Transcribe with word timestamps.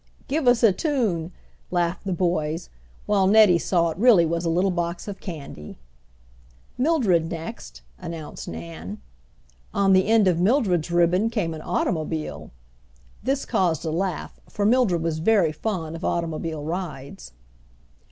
"Give 0.27 0.47
us 0.47 0.63
a 0.63 0.73
tune!" 0.73 1.31
laughed 1.69 2.05
the 2.07 2.11
boys, 2.11 2.71
while 3.05 3.27
Nettie 3.27 3.59
saw 3.59 3.91
it 3.91 3.99
really 3.99 4.25
was 4.25 4.45
a 4.45 4.49
little 4.49 4.71
box 4.71 5.07
of 5.07 5.19
candy. 5.19 5.77
"Mildred 6.75 7.29
next," 7.29 7.83
announced 7.99 8.47
Nan. 8.47 8.99
On 9.75 9.93
the 9.93 10.07
end 10.07 10.27
of 10.27 10.39
Mildred's 10.39 10.89
ribbon 10.89 11.29
came 11.29 11.53
an 11.53 11.61
automobile! 11.61 12.49
This 13.21 13.45
caused 13.45 13.85
a 13.85 13.91
laugh, 13.91 14.39
for 14.49 14.65
Mildred 14.65 15.03
was 15.03 15.19
very 15.19 15.51
fond 15.51 15.95
of 15.95 16.03
automobile 16.03 16.63
rides. 16.63 17.33